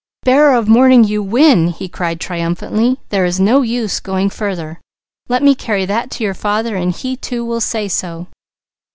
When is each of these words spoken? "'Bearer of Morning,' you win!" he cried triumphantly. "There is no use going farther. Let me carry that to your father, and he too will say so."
"'Bearer 0.23 0.55
of 0.55 0.67
Morning,' 0.67 1.03
you 1.03 1.21
win!" 1.21 1.67
he 1.67 1.87
cried 1.87 2.19
triumphantly. 2.19 2.97
"There 3.09 3.23
is 3.23 3.39
no 3.39 3.61
use 3.61 3.99
going 3.99 4.31
farther. 4.31 4.81
Let 5.29 5.43
me 5.43 5.53
carry 5.53 5.85
that 5.85 6.09
to 6.09 6.23
your 6.23 6.33
father, 6.33 6.75
and 6.75 6.91
he 6.91 7.15
too 7.15 7.45
will 7.45 7.61
say 7.61 7.87
so." 7.87 8.25